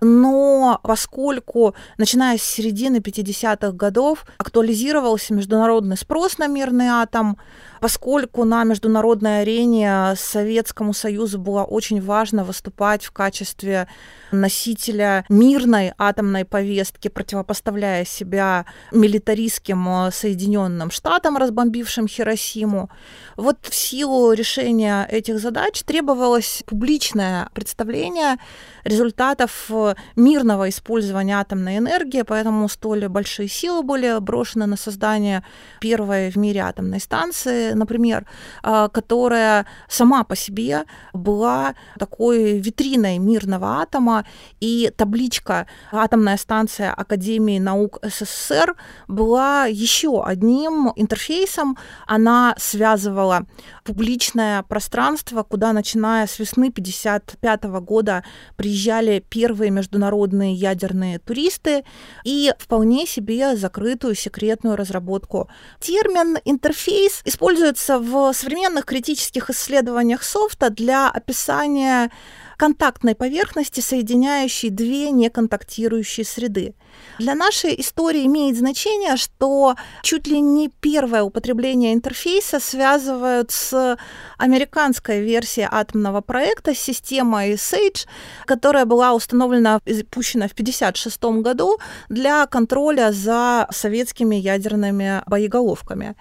Но 0.00 0.78
поскольку, 0.82 1.74
начиная 1.96 2.38
с 2.38 2.42
середины 2.42 2.98
50-х 2.98 3.72
годов, 3.72 4.24
актуализировался 4.38 5.34
международный 5.34 5.96
спрос 5.96 6.38
на 6.38 6.46
мирный 6.46 6.88
атом, 6.88 7.38
поскольку 7.80 8.44
на 8.44 8.64
международной 8.64 9.42
арене 9.42 10.14
Советскому 10.16 10.92
Союзу 10.92 11.38
было 11.38 11.64
очень 11.64 12.00
важно 12.00 12.44
выступать 12.44 13.04
в 13.04 13.12
качестве 13.12 13.88
носителя 14.32 15.24
мирной 15.28 15.92
атомной 15.98 16.44
повестки, 16.44 17.08
противопоставляя 17.08 18.04
себя 18.04 18.66
милитаристским 18.92 19.88
э, 19.88 20.10
Соединенным 20.12 20.90
Штатам, 20.90 21.36
разбомбившим 21.36 22.08
Хиросиму. 22.08 22.90
Вот 23.36 23.58
в 23.62 23.74
силу 23.74 24.32
решения 24.32 25.06
этих 25.10 25.38
задач 25.38 25.82
требовалось 25.82 26.62
публичное 26.66 27.48
представление 27.54 28.36
результатов 28.84 29.66
э, 29.70 29.94
мирного 30.16 30.68
использования 30.68 31.38
атомной 31.38 31.78
энергии, 31.78 32.22
поэтому 32.22 32.68
столь 32.68 33.08
большие 33.08 33.48
силы 33.48 33.82
были 33.82 34.18
брошены 34.20 34.66
на 34.66 34.76
создание 34.76 35.44
первой 35.80 36.30
в 36.30 36.36
мире 36.36 36.60
атомной 36.60 37.00
станции, 37.00 37.67
например, 37.74 38.26
э, 38.62 38.88
которая 38.92 39.66
сама 39.88 40.24
по 40.24 40.36
себе 40.36 40.84
была 41.12 41.74
такой 41.98 42.58
витриной 42.58 43.18
мирного 43.18 43.80
атома, 43.80 44.24
и 44.60 44.92
табличка 44.96 45.66
«Атомная 45.92 46.36
станция 46.36 46.92
Академии 46.92 47.58
наук 47.58 47.98
СССР» 48.02 48.76
была 49.08 49.66
еще 49.66 50.22
одним 50.24 50.92
интерфейсом. 50.96 51.76
Она 52.06 52.54
связывала 52.58 53.46
публичное 53.84 54.62
пространство, 54.62 55.42
куда, 55.42 55.72
начиная 55.72 56.26
с 56.26 56.38
весны 56.38 56.68
1955 56.68 57.64
года, 57.80 58.24
приезжали 58.56 59.24
первые 59.28 59.70
международные 59.70 60.54
ядерные 60.54 61.18
туристы 61.18 61.84
и 62.24 62.52
вполне 62.58 63.06
себе 63.06 63.56
закрытую 63.56 64.14
секретную 64.14 64.76
разработку. 64.76 65.48
Термин 65.80 66.38
интерфейс 66.44 67.22
используется 67.24 67.57
в 67.58 68.32
современных 68.32 68.84
критических 68.84 69.50
исследованиях 69.50 70.22
софта 70.22 70.70
для 70.70 71.10
описания 71.10 72.10
контактной 72.58 73.14
поверхности, 73.14 73.80
соединяющей 73.80 74.68
две 74.68 75.10
неконтактирующие 75.12 76.26
среды. 76.26 76.74
Для 77.18 77.36
нашей 77.36 77.80
истории 77.80 78.26
имеет 78.26 78.56
значение, 78.56 79.16
что 79.16 79.76
чуть 80.02 80.26
ли 80.26 80.40
не 80.40 80.68
первое 80.68 81.22
употребление 81.22 81.94
интерфейса 81.94 82.58
связывают 82.58 83.52
с 83.52 83.96
американской 84.38 85.20
версией 85.20 85.68
атомного 85.70 86.20
проекта 86.20 86.74
с 86.74 86.78
системой 86.78 87.52
SAGE, 87.52 88.06
которая 88.44 88.86
была 88.86 89.14
установлена 89.14 89.80
и 89.84 89.92
запущена 89.92 90.48
в 90.48 90.52
1956 90.52 91.42
году 91.42 91.78
для 92.08 92.44
контроля 92.46 93.12
за 93.12 93.68
советскими 93.70 94.34
ядерными 94.34 95.22
боеголовками. 95.26 96.16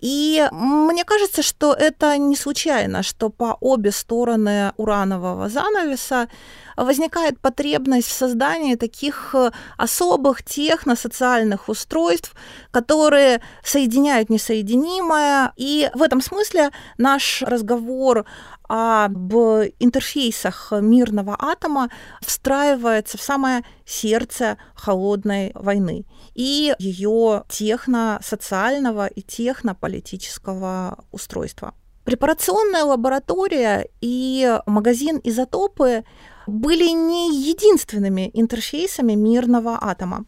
И 0.00 0.48
мне 0.50 1.04
кажется, 1.04 1.42
что 1.42 1.72
это 1.72 2.16
не 2.16 2.36
случайно, 2.36 3.02
что 3.02 3.28
по 3.28 3.56
обе 3.60 3.92
стороны 3.92 4.72
уранового 4.76 5.48
занавеса 5.48 6.28
возникает 6.76 7.38
потребность 7.38 8.08
в 8.08 8.12
создании 8.12 8.74
таких 8.74 9.34
э, 9.34 9.50
особых 9.76 10.42
техносоциальных 10.42 11.68
устройств, 11.68 12.34
которые 12.70 13.42
соединяют 13.62 14.30
несоединимое. 14.30 15.52
И 15.56 15.90
в 15.94 16.02
этом 16.02 16.22
смысле 16.22 16.70
наш 16.96 17.42
разговор 17.42 18.24
об 18.72 19.34
интерфейсах 19.80 20.72
мирного 20.80 21.34
атома 21.36 21.90
встраивается 22.20 23.18
в 23.18 23.22
самое 23.22 23.64
сердце 23.84 24.58
холодной 24.74 25.50
войны 25.56 26.06
и 26.36 26.72
ее 26.78 27.42
техно-социального 27.48 29.08
и 29.08 29.22
технополитического 29.22 31.02
устройства. 31.10 31.74
Препарационная 32.04 32.84
лаборатория 32.84 33.88
и 34.00 34.60
магазин 34.66 35.20
«Изотопы» 35.24 36.04
были 36.46 36.90
не 36.90 37.34
единственными 37.34 38.30
интерфейсами 38.32 39.14
мирного 39.14 39.78
атома. 39.80 40.26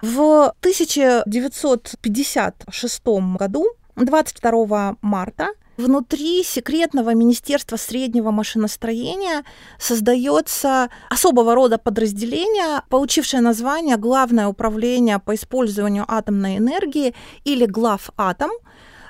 В 0.00 0.54
1956 0.60 3.02
году, 3.36 3.66
22 3.96 4.96
марта, 5.02 5.50
внутри 5.76 6.42
секретного 6.42 7.14
Министерства 7.14 7.76
среднего 7.76 8.30
машиностроения 8.30 9.44
создается 9.78 10.88
особого 11.10 11.54
рода 11.54 11.78
подразделение, 11.78 12.82
получившее 12.88 13.40
название 13.40 13.96
Главное 13.96 14.48
управление 14.48 15.18
по 15.18 15.34
использованию 15.34 16.04
атомной 16.08 16.58
энергии 16.58 17.14
или 17.44 17.66
Главатом, 17.66 18.50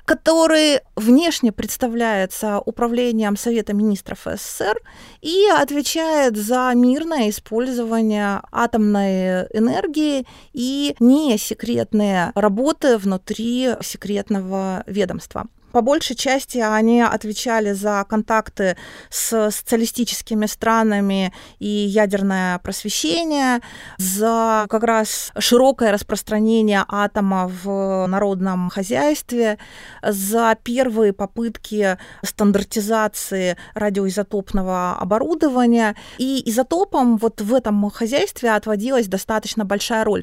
который 0.04 0.80
внешне 0.96 1.52
представляется 1.52 2.60
управлением 2.60 3.36
Совета 3.36 3.72
министров 3.72 4.26
СССР 4.26 4.80
и 5.20 5.46
отвечает 5.56 6.36
за 6.36 6.72
мирное 6.74 7.30
использование 7.30 8.42
атомной 8.50 9.46
энергии 9.52 10.26
и 10.52 10.96
несекретные 10.98 12.32
работы 12.34 12.98
внутри 12.98 13.70
секретного 13.80 14.82
ведомства. 14.86 15.46
По 15.72 15.80
большей 15.80 16.16
части 16.16 16.58
они 16.58 17.00
отвечали 17.00 17.72
за 17.72 18.04
контакты 18.08 18.76
с 19.10 19.50
социалистическими 19.50 20.46
странами 20.46 21.32
и 21.58 21.66
ядерное 21.66 22.58
просвещение, 22.58 23.60
за 23.96 24.66
как 24.68 24.82
раз 24.84 25.32
широкое 25.38 25.92
распространение 25.92 26.84
атома 26.88 27.48
в 27.48 28.06
народном 28.06 28.68
хозяйстве, 28.68 29.58
за 30.02 30.56
первые 30.62 31.12
попытки 31.12 31.98
стандартизации 32.22 33.56
радиоизотопного 33.74 34.96
оборудования. 34.98 35.96
И 36.18 36.42
изотопам 36.50 37.16
вот 37.16 37.40
в 37.40 37.54
этом 37.54 37.90
хозяйстве 37.90 38.50
отводилась 38.50 39.08
достаточно 39.08 39.64
большая 39.64 40.04
роль. 40.04 40.22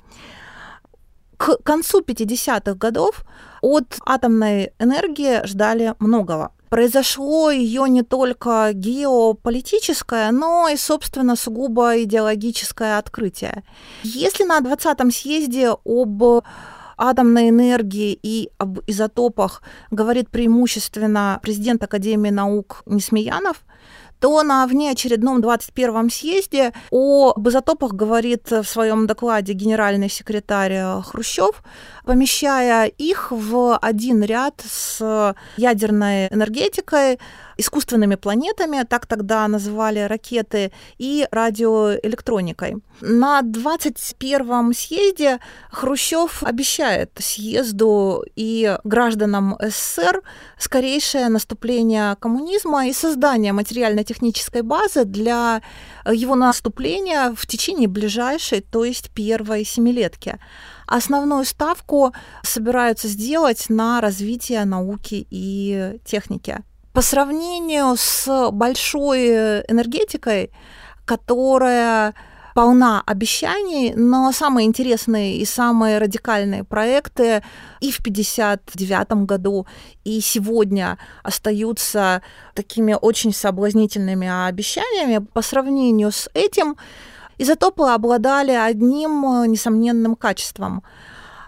К 1.39 1.56
концу 1.63 2.02
50-х 2.02 2.73
годов 2.73 3.23
от 3.62 3.97
атомной 4.06 4.73
энергии 4.78 5.45
ждали 5.47 5.95
многого. 5.99 6.52
Произошло 6.69 7.49
ее 7.49 7.88
не 7.88 8.04
только 8.04 8.71
геополитическое, 8.73 10.32
но 10.32 10.67
и, 10.67 10.75
собственно, 10.75 11.38
сугубо 11.38 12.04
идеологическое 12.04 12.97
открытие. 12.97 13.63
Если 14.04 14.43
на 14.43 14.60
20-м 14.60 15.12
съезде 15.12 15.69
об 15.86 16.23
атомной 16.97 17.49
энергии 17.49 18.19
и 18.21 18.49
об 18.58 18.80
изотопах 18.86 19.63
говорит 19.91 20.30
преимущественно 20.30 21.39
президент 21.41 21.82
Академии 21.82 22.32
наук 22.32 22.84
Несмеянов, 22.86 23.63
то 24.19 24.43
на 24.43 24.65
внеочередном 24.67 25.41
21-м 25.41 26.10
съезде 26.10 26.73
об 26.91 27.47
изотопах 27.47 27.93
говорит 27.93 28.49
в 28.51 28.63
своем 28.63 29.08
докладе 29.08 29.53
генеральный 29.53 30.10
секретарь 30.10 31.01
Хрущев, 31.03 31.63
помещая 32.05 32.86
их 32.88 33.32
в 33.32 33.77
один 33.77 34.23
ряд 34.23 34.62
с 34.65 35.36
ядерной 35.58 36.27
энергетикой, 36.27 37.19
искусственными 37.60 38.15
планетами, 38.15 38.84
так 38.84 39.06
тогда 39.06 39.48
называли 39.48 40.00
ракеты, 40.00 40.72
и 40.98 41.28
радиоэлектроникой. 41.32 42.78
На 43.02 43.41
21-м 43.41 44.74
съезде 44.74 45.39
Хрущев 45.72 46.43
обещает 46.43 47.12
съезду 47.19 48.24
и 48.36 48.78
гражданам 48.84 49.58
СССР 49.60 50.22
скорейшее 50.58 51.30
наступление 51.30 52.15
коммунизма 52.19 52.88
и 52.88 52.93
создание 52.93 53.54
материально-технической 53.54 54.62
базы 54.62 55.06
для 55.06 55.62
его 56.06 56.36
наступления 56.36 57.34
в 57.36 57.45
течение 57.48 57.88
ближайшей, 57.88 58.62
то 58.62 58.86
есть 58.86 59.10
первой 59.12 59.63
семилетки 59.65 60.39
основную 60.89 61.45
ставку 61.45 62.13
собираются 62.43 63.08
сделать 63.08 63.65
на 63.69 64.02
развитие 64.02 64.65
науки 64.65 65.28
и 65.30 66.00
техники. 66.04 66.63
По 66.99 67.03
сравнению 67.03 67.95
с 67.95 68.51
большой 68.51 69.62
энергетикой, 69.69 70.51
которая 71.05 72.13
полна 72.53 73.01
обещаний, 73.05 73.93
но 73.93 74.33
самые 74.33 74.67
интересные 74.67 75.38
и 75.38 75.45
самые 75.45 75.99
радикальные 75.99 76.65
проекты 76.65 77.41
и 77.79 77.93
в 77.93 78.01
1959 78.01 79.25
году, 79.25 79.65
и 80.03 80.19
сегодня 80.19 80.97
остаются 81.23 82.21
такими 82.53 82.97
очень 83.01 83.33
соблазнительными 83.33 84.27
обещаниями. 84.47 85.25
По 85.31 85.41
сравнению 85.41 86.12
с 86.12 86.29
этим, 86.33 86.75
изотопы 87.38 87.83
обладали 87.83 88.51
одним 88.51 89.49
несомненным 89.49 90.17
качеством– 90.17 90.83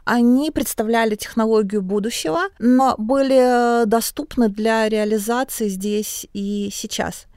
они 0.05 0.51
представляли 0.51 1.15
технологию 1.15 1.81
будущего, 1.81 2.43
но 2.59 2.95
были 2.97 3.85
доступны 3.85 4.49
для 4.49 4.89
реализации 4.89 5.67
здесь 5.67 6.27
и 6.33 6.69
сейчас. 6.71 7.27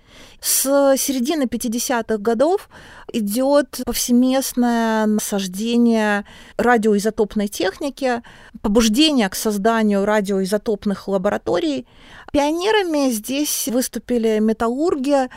С 0.40 0.94
середины 0.96 1.44
50-х 1.44 2.18
годов 2.18 2.68
идет 3.12 3.81
повсеместное 3.85 5.07
насаждение 5.07 6.24
радиоизотопной 6.57 7.48
техники, 7.48 8.22
побуждение 8.61 9.29
к 9.29 9.35
созданию 9.35 10.05
радиоизотопных 10.05 11.09
лабораторий. 11.09 11.87
Пионерами 12.33 13.11
здесь 13.11 13.68
выступили 13.68 14.38
металлурги, 14.38 15.29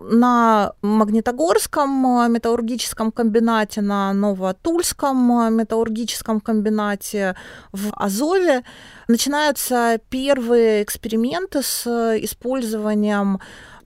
на 0.00 0.72
Магнитогорском 0.82 2.06
э, 2.06 2.28
металлургическом 2.28 3.12
комбинате, 3.12 3.82
на 3.82 4.12
Новотульском 4.12 5.40
э, 5.40 5.50
металлургическом 5.50 6.40
комбинате 6.40 7.36
в 7.72 7.92
Азове 7.94 8.64
начинаются 9.08 10.00
первые 10.08 10.82
эксперименты 10.82 11.62
с 11.62 11.86
использованием 12.22 13.40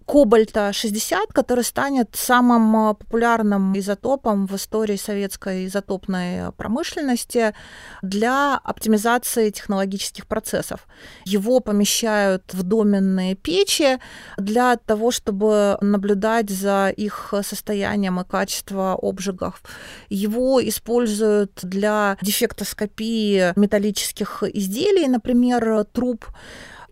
кобальта-60, 0.06 1.32
который 1.32 1.64
станет 1.64 2.10
самым 2.14 2.90
э, 2.90 2.94
популярным 2.94 3.76
изотопом 3.78 4.46
в 4.46 4.54
истории 4.56 4.96
советской 4.96 5.66
изотопной 5.66 6.52
промышленности 6.52 7.54
для 8.02 8.56
оптимизации 8.56 9.50
технологических 9.50 10.26
процессов. 10.26 10.86
Его 11.24 11.60
помещают 11.60 12.52
в 12.52 12.62
доменные 12.62 13.34
печи 13.34 13.98
для 14.36 14.76
того, 14.76 15.10
чтобы 15.10 15.78
наблюдать 15.80 16.50
за 16.50 16.88
их 16.88 17.32
состоянием 17.42 18.20
и 18.20 18.24
качеством 18.24 18.98
обжигов. 19.00 19.62
Его 20.08 20.66
используют 20.66 21.60
для 21.62 22.16
дефектоскопии 22.20 23.58
металлических 23.58 24.42
изделий, 24.42 25.08
например, 25.08 25.84
труб 25.84 26.26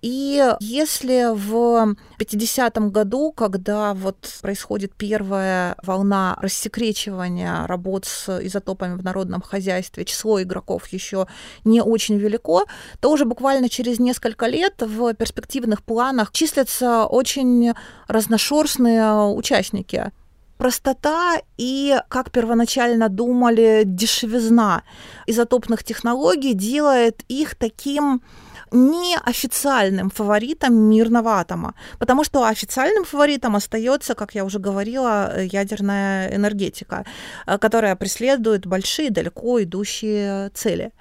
И 0.03 0.45
если 0.59 1.33
в 1.33 1.95
50-м 2.19 2.91
году, 2.91 3.31
когда 3.31 3.95
вот 3.95 4.38
происходит 4.43 4.93
первая 4.97 5.77
волна 5.85 6.37
рассекречивания 6.41 7.69
работ 7.69 8.05
с 8.07 8.41
изотопами 8.45 8.97
в 8.97 9.05
народном 9.05 9.43
хозяйстве, 9.43 10.05
число 10.05 10.43
игроков 10.43 10.88
еще 10.88 11.29
не 11.65 11.81
очень 11.81 12.19
велико, 12.19 12.65
то 13.01 13.12
уже 13.12 13.25
буквально 13.25 13.69
через 13.69 14.01
несколько 14.01 14.49
лет 14.49 14.75
в 14.81 15.15
перспективных 15.15 15.85
планах 15.85 16.33
числятся 16.33 17.07
очень 17.07 17.73
разношерстные 18.09 19.33
участники. 19.33 20.11
Простота 20.59 21.41
и, 21.57 21.97
как 22.09 22.33
первоначально 22.33 23.09
думали, 23.09 23.83
дешевизна 23.85 24.83
изотопных 25.29 25.85
технологий 25.85 26.55
делает 26.55 27.23
их 27.29 27.55
таким 27.55 28.23
неофициальным 28.72 30.11
фаворитом 30.11 30.74
мирного 30.74 31.40
атома, 31.40 31.74
потому 31.98 32.24
что 32.24 32.44
официальным 32.44 33.04
фаворитом 33.04 33.56
остается, 33.56 34.14
как 34.14 34.35
я 34.35 34.44
уже 34.44 34.58
говорила, 34.58 35.42
ядерная 35.42 36.35
энергетика, 36.35 37.04
э, 37.46 37.58
которая 37.58 37.96
преследует 37.96 38.66
большие, 38.66 39.11
далеко 39.11 39.62
идущие 39.62 40.50
цели. 40.50 40.92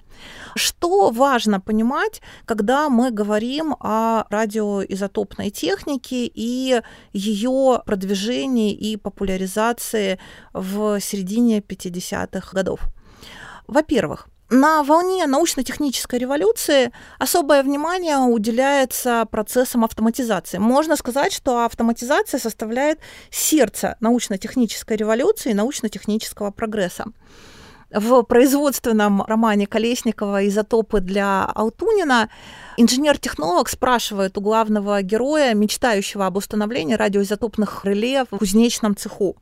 Что 0.55 1.09
важно 1.09 1.59
понимать, 1.59 2.21
когда 2.45 2.89
мы 2.89 3.11
говорим 3.11 3.75
о 3.79 4.25
радиоизотопной 4.29 5.49
технике 5.49 6.29
и 6.33 6.81
ее 7.13 7.81
продвижении 7.85 8.73
и 8.73 8.97
популяризации 8.97 10.19
в 10.53 10.99
середине 10.99 11.59
50-х 11.59 12.53
годов? 12.53 12.81
Во-первых, 13.67 14.27
на 14.51 14.83
волне 14.83 15.25
научно-технической 15.27 16.19
революции 16.19 16.91
особое 17.19 17.63
внимание 17.63 18.17
уделяется 18.17 19.25
процессам 19.31 19.85
автоматизации. 19.85 20.57
Можно 20.57 20.97
сказать, 20.97 21.31
что 21.31 21.63
автоматизация 21.63 22.37
составляет 22.37 22.99
сердце 23.29 23.95
научно-технической 24.01 24.97
революции 24.97 25.51
и 25.51 25.55
научно-технического 25.55 26.51
прогресса. 26.51 27.05
В 27.93 28.23
производственном 28.23 29.21
романе 29.23 29.67
Колесникова 29.67 30.45
«Изотопы 30.47 30.99
для 30.99 31.45
Алтунина» 31.45 32.29
инженер-технолог 32.75 33.69
спрашивает 33.69 34.37
у 34.37 34.41
главного 34.41 35.01
героя, 35.01 35.53
мечтающего 35.53 36.25
об 36.25 36.35
установлении 36.35 36.95
радиоизотопных 36.95 37.85
реле 37.85 38.25
в 38.29 38.37
кузнечном 38.37 38.97
цеху. 38.97 39.37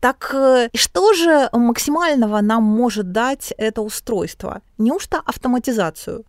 Так 0.00 0.30
э, 0.32 0.70
что 0.74 1.12
же 1.12 1.48
максимального 1.52 2.40
нам 2.40 2.62
может 2.62 3.12
дать 3.12 3.52
это 3.58 3.82
устройство? 3.82 4.62
Неужто 4.78 5.20
автоматизацию? 5.24 6.24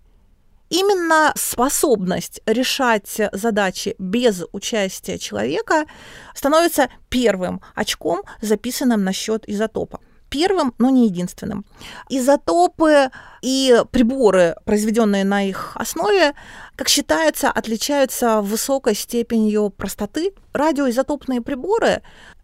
Именно 0.70 1.34
способность 1.36 2.42
решать 2.46 3.20
задачи 3.34 3.96
без 4.00 4.44
участия 4.54 5.18
человека 5.18 5.86
становится 6.34 6.90
первым 7.10 7.62
очком, 7.76 8.22
записанным 8.42 9.04
на 9.04 9.12
счет 9.12 9.44
изотопа 9.48 10.00
первым, 10.32 10.74
но 10.80 10.90
не 10.90 11.06
единственным. 11.08 11.66
Изотопы 12.10 13.12
и 13.42 13.84
приборы, 13.92 14.56
произведенные 14.66 15.26
на 15.26 15.44
их 15.44 15.74
основе, 15.76 16.34
как 16.78 16.88
считается, 16.88 17.52
отличаются 17.52 18.42
высокой 18.42 18.96
степенью 18.96 19.70
простоты. 19.70 20.32
Радиоизотопные 20.54 21.42
приборы 21.42 22.02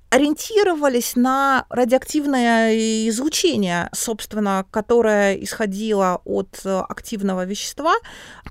ориентировались 0.10 1.16
на 1.16 1.66
радиоактивное 1.70 3.08
излучение, 3.10 3.90
собственно, 3.94 4.66
которое 4.72 5.36
исходило 5.36 6.22
от 6.24 6.62
активного 6.64 7.46
вещества, 7.46 7.96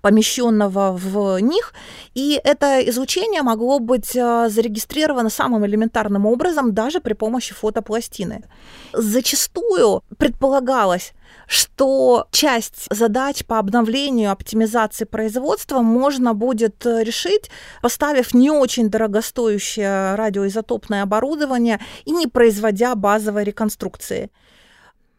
помещенного 0.03 0.92
в 0.92 1.38
них, 1.40 1.73
и 2.14 2.40
это 2.45 2.81
излучение 2.88 3.42
могло 3.42 3.79
быть 3.79 4.14
э, 4.14 4.49
зарегистрировано 4.51 5.31
самым 5.31 5.64
элементарным 5.66 6.27
образом 6.27 6.75
даже 6.75 7.01
при 7.01 7.14
помощи 7.14 7.55
фотопластины. 7.55 8.45
Зачастую 8.92 10.03
предполагалось, 10.19 11.12
что 11.47 12.27
часть 12.31 12.87
задач 12.91 13.45
по 13.45 13.59
обновлению, 13.59 14.33
оптимизации 14.33 15.05
производства 15.05 15.81
можно 15.81 16.35
будет 16.35 16.85
э, 16.87 17.05
решить, 17.05 17.51
поставив 17.83 18.35
не 18.35 18.51
очень 18.51 18.91
дорогостоящее 18.91 20.15
радиоизотопное 20.17 21.03
оборудование 21.03 21.81
и 22.05 22.11
не 22.11 22.27
производя 22.27 22.95
базовой 22.95 23.45
реконструкции. 23.45 24.31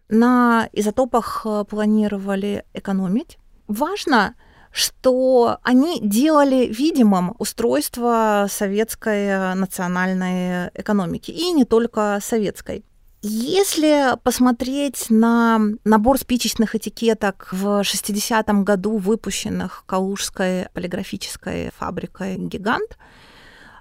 На 0.09 0.69
изотопах 0.73 1.45
э, 1.45 1.63
планировали 1.69 2.65
экономить. 2.73 3.37
Важно, 3.67 4.35
что 4.71 5.57
они 5.63 5.99
делали 6.01 6.65
видимым 6.65 7.35
устройство 7.39 8.47
советской 8.49 9.27
э, 9.27 9.53
национальной 9.55 10.69
экономики, 10.73 11.31
и 11.31 11.51
не 11.51 11.65
только 11.65 12.19
советской. 12.21 12.83
Если 13.23 14.15
посмотреть 14.23 15.07
на 15.09 15.59
набор 15.83 16.19
спичечных 16.19 16.75
этикеток 16.75 17.49
в 17.51 17.81
60-м 17.81 18.63
году, 18.63 18.97
выпущенных 18.97 19.83
Калужской 19.87 20.67
полиграфической 20.73 21.71
фабрикой 21.75 22.37
«Гигант», 22.37 22.97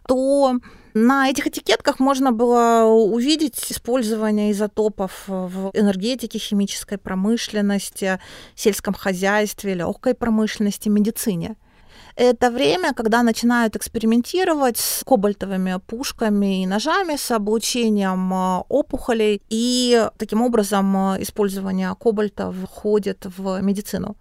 то 0.08 0.54
на 0.94 1.28
этих 1.28 1.48
этикетках 1.48 1.98
можно 1.98 2.32
было 2.32 2.84
увидеть 2.84 3.70
использование 3.70 4.52
изотопов 4.52 5.24
в 5.26 5.70
энергетике, 5.74 6.38
химической 6.38 6.96
промышленности, 6.96 8.18
сельском 8.54 8.94
хозяйстве, 8.94 9.74
легкой 9.74 10.14
промышленности, 10.14 10.88
медицине 10.88 11.56
это 12.16 12.50
время, 12.50 12.94
когда 12.94 13.22
начинают 13.22 13.76
экспериментировать 13.76 14.78
с 14.78 15.04
кобальтовыми 15.04 15.80
пушками 15.86 16.62
и 16.62 16.66
ножами, 16.66 17.16
с 17.16 17.30
облучением 17.30 18.32
а, 18.32 18.64
опухолей, 18.68 19.42
и 19.50 20.08
таким 20.16 20.42
образом 20.42 20.96
а, 20.96 21.16
использование 21.20 21.94
кобальта 21.94 22.50
входит 22.50 23.26
в 23.36 23.60
медицину. 23.60 24.16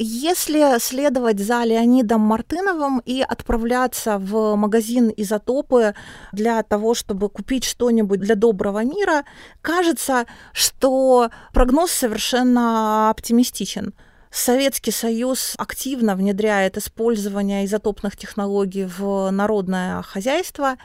Если 0.00 0.78
следовать 0.78 1.40
за 1.40 1.64
Леонидом 1.64 2.20
Мартыновым 2.20 3.00
и 3.04 3.20
отправляться 3.20 4.18
в 4.18 4.54
магазин 4.54 5.12
изотопы 5.16 5.94
для 6.30 6.62
того, 6.62 6.94
чтобы 6.94 7.28
купить 7.28 7.64
что-нибудь 7.64 8.20
для 8.20 8.36
доброго 8.36 8.84
мира, 8.84 9.24
кажется, 9.60 10.26
что 10.52 11.30
прогноз 11.52 11.90
совершенно 11.90 13.10
оптимистичен. 13.10 13.92
Советский 14.30 14.90
Союз 14.90 15.54
активно 15.58 16.14
внедряет 16.14 16.76
использование 16.76 17.64
изотопных 17.64 18.16
технологий 18.16 18.84
в 18.84 19.30
народное 19.30 20.02
хозяйство, 20.02 20.76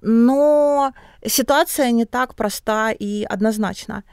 но 0.00 0.92
ситуация 1.24 1.90
не 1.90 2.04
так 2.04 2.34
проста 2.34 2.90
и 2.90 3.24
однозначна. 3.24 4.04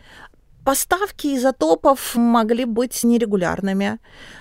Поставки 0.67 1.27
изотопов 1.38 2.15
могли 2.15 2.65
быть 2.65 3.06
нерегулярными. 3.06 3.99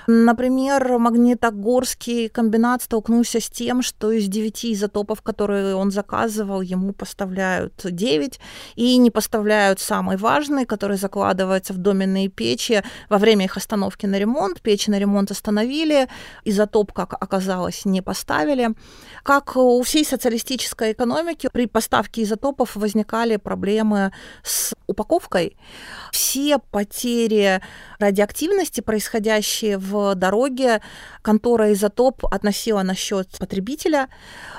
Например, 0.09 0.99
Магнитогорский 0.99 2.29
комбинат 2.29 2.83
столкнулся 2.83 3.39
с 3.39 3.49
тем, 3.49 3.81
что 3.81 4.11
из 4.11 4.27
девяти 4.27 4.73
изотопов, 4.73 5.23
которые 5.23 5.77
он 5.77 5.93
заказывал, 5.93 6.63
ему 6.63 6.93
поставляют 6.93 7.75
9, 7.85 8.41
и 8.75 8.97
не 8.97 9.13
поставляют 9.13 9.79
самый 9.79 10.17
важный, 10.17 10.67
который 10.67 10.97
закладывается 10.97 11.73
в 11.73 11.77
доменные 11.77 12.27
печи 12.27 12.83
во 13.09 13.19
время 13.19 13.45
их 13.45 13.57
остановки 13.57 14.07
на 14.07 14.19
ремонт. 14.19 14.61
Печи 14.61 14.91
на 14.91 14.99
ремонт 14.99 15.31
остановили, 15.31 16.09
изотоп, 16.45 16.93
как 16.93 17.13
оказалось, 17.13 17.85
не 17.85 18.03
поставили. 18.03 18.71
Как 19.23 19.55
у 19.55 19.81
всей 19.85 20.05
социалистической 20.05 20.91
экономики, 20.91 21.49
при 21.53 21.67
поставке 21.67 22.25
изотопов 22.25 22.75
возникали 22.75 23.37
проблемы 23.37 24.11
с 24.43 24.75
упаковкой 24.89 25.57
все 26.17 26.59
потери 26.59 27.61
радиоактивности, 27.99 28.81
происходящие 28.81 29.77
в 29.77 30.15
дороге, 30.15 30.81
контора 31.21 31.75
«Изотоп» 31.75 32.25
относила 32.25 32.83
на 32.83 32.95
счет 32.95 33.29
потребителя. 33.39 34.09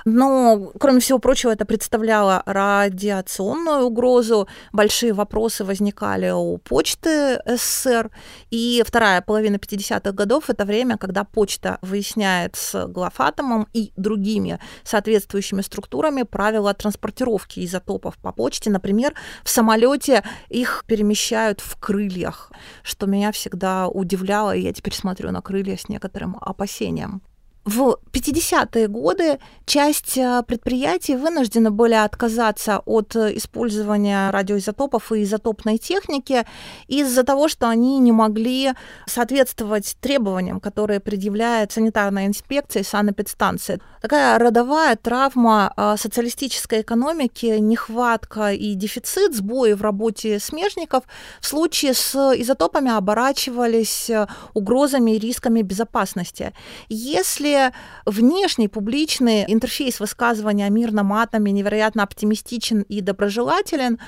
Но, 0.05 0.71
кроме 0.79 0.99
всего 0.99 1.17
прочего, 1.17 1.51
это 1.51 1.65
представляло 1.65 2.43
радиационную 2.45 3.85
угрозу. 3.85 4.47
Большие 4.71 5.13
вопросы 5.13 5.63
возникали 5.63 6.29
у 6.29 6.57
почты 6.59 7.41
СССР. 7.45 8.11
И 8.51 8.83
вторая 8.85 9.21
половина 9.21 9.55
50-х 9.55 10.11
годов– 10.11 10.45
это 10.49 10.63
время, 10.63 10.97
когда 10.97 11.23
почта 11.23 11.79
выясняет 11.81 12.55
с 12.55 12.85
глафатомом 12.87 13.67
и 13.73 13.91
другими 13.97 14.59
соответствующими 14.83 15.61
структурами 15.61 16.21
правила 16.21 16.73
транспортировки 16.75 17.65
изотопов 17.65 18.17
по 18.19 18.31
почте. 18.31 18.69
Например, 18.69 19.15
в 19.43 19.49
самолете 19.49 20.23
их 20.49 20.83
перемещают 20.85 21.46
в 21.55 21.77
крыльях, 21.77 22.51
что 22.83 23.07
меня 23.07 23.31
всегда 23.31 23.87
удивляло, 23.87 24.55
и 24.55 24.61
я 24.61 24.73
теперь 24.73 24.93
смотрю 24.93 25.31
на 25.31 25.41
крылья 25.41 25.77
с 25.77 25.89
некоторым 25.89 26.37
опасением. 26.39 27.21
В 27.67 27.97
50-е 28.13 28.87
годы 28.87 29.39
часть 29.65 30.17
э, 30.17 30.41
предприятий 30.47 31.17
вынуждены 31.17 31.69
были 31.69 31.95
отказаться 31.95 32.81
от 32.85 33.13
э, 33.17 33.35
использования 33.35 34.31
радиоизотопов 34.31 35.11
и 35.11 35.23
изотопной 35.23 35.77
техники 35.77 36.45
из-за 36.87 37.23
того, 37.23 37.49
что 37.49 37.67
они 37.67 37.99
не 37.99 38.13
могли 38.13 38.71
соответствовать 39.05 39.97
требованиям, 39.99 40.61
которые 40.61 41.01
предъявляет 41.01 41.73
санитарная 41.73 42.27
инспекция 42.27 42.83
и 42.83 42.85
санэпидстанция. 42.85 43.81
Такая 44.01 44.39
родовая 44.39 44.95
травма 44.95 45.73
э, 45.75 45.95
социалистической 45.97 46.83
экономики, 46.83 47.57
нехватка 47.59 48.53
и 48.53 48.75
дефицит, 48.75 49.35
сбои 49.35 49.73
в 49.73 49.81
работе 49.81 50.39
смежников 50.39 51.03
в 51.41 51.45
случае 51.45 51.93
с 51.93 52.15
изотопами 52.15 52.91
оборачивались 52.95 54.09
угрозами 54.53 55.11
и 55.11 55.19
рисками 55.19 55.63
безопасности. 55.63 56.53
Если 56.87 57.56
внешний 58.05 58.67
публичный 58.67 59.45
интерфейс 59.47 59.99
высказывания 59.99 60.65
о 60.65 60.69
мирном 60.69 61.13
атоме 61.13 61.51
невероятно 61.51 62.03
оптимистичен 62.03 62.81
и 62.81 63.01
доброжелателен, 63.01 63.99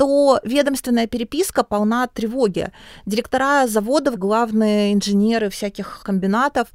то 0.00 0.40
ведомственная 0.44 1.06
переписка 1.06 1.62
полна 1.62 2.06
тревоги. 2.06 2.72
Директора 3.04 3.66
заводов, 3.66 4.16
главные 4.16 4.94
инженеры 4.94 5.50
всяких 5.50 6.00
комбинатов 6.02 6.68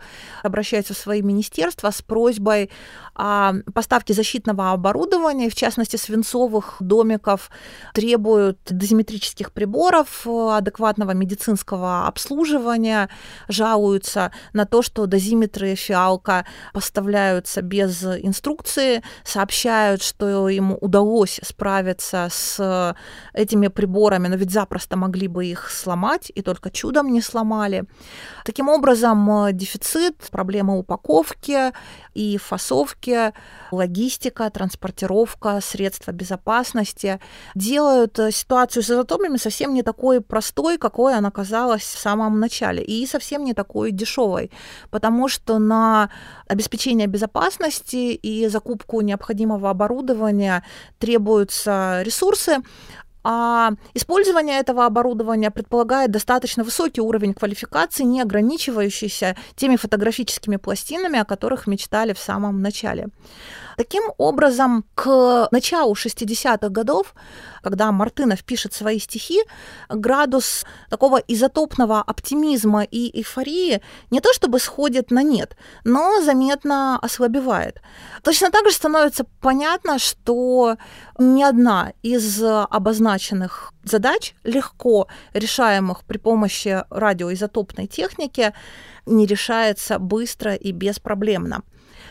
обращаются 0.44 0.94
в 0.94 0.98
свои 0.98 1.24
министерства 1.24 1.90
с 1.90 2.04
просьбой 2.04 2.70
о 3.16 3.54
поставке 3.74 4.14
защитного 4.14 4.74
оборудования, 4.74 5.50
в 5.50 5.56
частности 5.56 5.96
свинцовых 5.96 6.76
домиков, 6.80 7.50
требуют 7.96 8.60
дозиметрических 8.70 9.52
приборов, 9.54 10.28
адекватного 10.28 11.12
медицинского 11.12 12.06
обслуживания, 12.06 13.10
жалуются 13.48 14.32
на 14.54 14.66
то, 14.66 14.84
что 14.84 15.08
дозиметры 15.08 15.74
фиалка 15.74 16.46
поставляются 16.74 17.64
без 17.64 18.04
инструкции, 18.04 19.02
сообщают, 19.24 20.04
что 20.04 20.48
им 20.48 20.78
удалось 20.80 21.40
справиться 21.42 22.28
с 22.30 22.96
этими 23.34 23.68
приборами, 23.68 24.28
но 24.28 24.36
ведь 24.36 24.52
запросто 24.52 24.98
могли 24.98 25.28
бы 25.28 25.46
их 25.46 25.70
сломать, 25.70 26.32
и 26.34 26.42
только 26.42 26.70
чудом 26.70 27.12
не 27.12 27.22
сломали. 27.22 27.84
Таким 28.46 28.70
образом, 28.70 29.48
дефицит, 29.52 30.18
проблема 30.32 30.78
упаковки 30.78 31.72
и 32.14 32.38
фасовки, 32.38 33.34
логистика, 33.72 34.50
транспортировка, 34.50 35.60
средства 35.62 36.12
безопасности 36.12 37.20
делают 37.56 38.20
ситуацию 38.32 38.84
с 38.84 38.90
изотопами 38.90 39.38
совсем 39.38 39.74
не 39.74 39.84
такой 39.84 40.22
простой, 40.22 40.78
какой 40.78 41.16
она 41.16 41.32
казалась 41.32 41.84
в 41.84 42.00
самом 42.00 42.40
начале, 42.40 42.84
и 42.84 43.06
совсем 43.08 43.44
не 43.44 43.54
такой 43.54 43.92
дешевой, 43.92 44.52
потому 44.90 45.28
что 45.28 45.60
на 45.60 46.10
обеспечение 46.48 47.08
безопасности 47.08 48.14
и 48.14 48.48
закупку 48.48 49.02
необходимого 49.02 49.70
оборудования 49.70 50.64
требуются 51.00 52.02
ресурсы, 52.04 52.58
а 53.28 53.72
использование 53.96 54.60
этого 54.60 54.86
оборудования 54.86 55.50
предполагает 55.50 56.12
достаточно 56.12 56.64
высокий 56.64 57.02
уровень 57.02 57.34
квалификации, 57.34 58.04
не 58.04 58.22
ограничивающийся 58.22 59.36
теми 59.56 59.78
фотографическими 59.78 60.58
пластинами, 60.58 61.18
о 61.18 61.26
которых 61.26 61.66
мечтали 61.66 62.14
в 62.14 62.20
самом 62.20 62.62
начале. 62.62 63.08
Таким 63.78 64.04
образом, 64.18 64.86
к 64.96 65.50
началу 65.52 65.96
60-х 65.96 66.70
годов, 66.70 67.14
когда 67.62 67.92
Мартынов 67.92 68.44
пишет 68.44 68.74
свои 68.74 69.00
стихи, 69.00 69.42
градус 69.90 70.66
такого 70.90 71.18
изотопного 71.18 72.02
оптимизма 72.02 72.84
и 72.84 73.10
эйфории 73.20 73.82
не 74.12 74.22
то 74.22 74.32
чтобы 74.34 74.60
сходит 74.60 75.12
на 75.12 75.24
нет, 75.24 75.58
но 75.84 76.22
заметно 76.22 77.00
ослабевает. 77.00 77.82
Точно 78.24 78.50
так 78.50 78.66
же 78.70 78.74
становится 78.74 79.26
понятно, 79.42 80.00
что 80.00 80.78
ни 81.18 81.44
одна 81.44 81.92
из 82.02 82.42
обозначенных 82.44 83.15
задач, 83.84 84.36
легко 84.44 85.08
решаемых 85.34 86.04
при 86.06 86.18
помощи 86.18 86.84
радиоизотопной 86.90 87.88
техники, 87.88 88.54
не 89.06 89.26
решается 89.26 90.00
быстро 90.00 90.56
и 90.56 90.72
беспроблемно. 90.72 91.64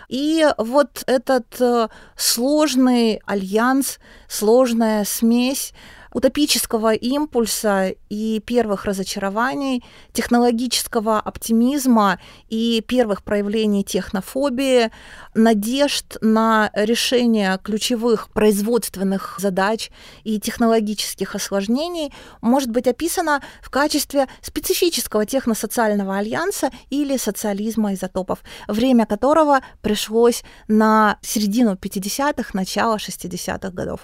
И 0.09 0.47
вот 0.59 1.03
этот 1.07 1.61
э, 1.61 1.88
сложный 2.17 3.21
альянс, 3.25 3.99
сложная 4.29 5.05
смесь 5.05 5.73
утопического 6.14 6.94
импульса 6.94 7.94
и 8.09 8.40
первых 8.40 8.87
разочарований, 8.87 9.85
технологического 10.12 11.18
оптимизма 11.20 12.18
и 12.48 12.83
первых 12.87 13.22
проявлений 13.22 13.85
технофобии, 13.85 14.90
надежд 15.35 16.16
на 16.22 16.70
решение 16.72 17.59
ключевых 17.62 18.31
производственных 18.31 19.37
задач 19.38 19.90
и 20.22 20.40
технологических 20.40 21.35
осложнений 21.35 22.14
может 22.40 22.70
быть 22.70 22.87
описано 22.87 23.42
в 23.61 23.68
качестве 23.70 24.29
специфического 24.40 25.27
техносоциального 25.27 26.16
альянса 26.16 26.70
или 26.90 27.16
социализма 27.16 27.94
изотопов, 27.94 28.38
время 28.68 29.05
которого 29.05 29.61
пришлось 29.83 30.44
на 30.68 31.18
середину 31.22 31.74
50-х, 31.74 32.50
начало 32.53 32.96
60-х 32.96 33.70
годов. 33.70 34.00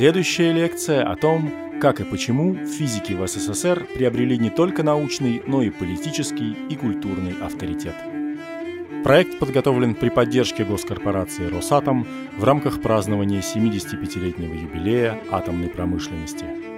Следующая 0.00 0.52
лекция 0.52 1.02
о 1.02 1.14
том, 1.14 1.52
как 1.78 2.00
и 2.00 2.04
почему 2.04 2.54
физики 2.64 3.12
в 3.12 3.28
СССР 3.28 3.86
приобрели 3.94 4.38
не 4.38 4.48
только 4.48 4.82
научный, 4.82 5.42
но 5.46 5.60
и 5.60 5.68
политический 5.68 6.56
и 6.70 6.74
культурный 6.74 7.34
авторитет. 7.42 7.96
Проект 9.04 9.38
подготовлен 9.38 9.94
при 9.94 10.08
поддержке 10.08 10.64
госкорпорации 10.64 11.50
«Росатом» 11.50 12.06
в 12.34 12.44
рамках 12.44 12.80
празднования 12.80 13.42
75-летнего 13.42 14.54
юбилея 14.54 15.18
атомной 15.30 15.68
промышленности– 15.68 16.46